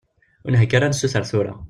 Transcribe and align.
Ur 0.45 0.49
nheggi 0.53 0.75
ara 0.75 0.85
ad 0.87 0.91
nessuter 0.91 1.23
tura. 1.29 1.53